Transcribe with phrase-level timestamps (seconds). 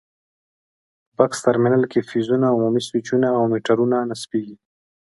[1.15, 4.55] په بکس ترمینل کې فیوزونه، عمومي سویچونه او میټرونه نصبېږي.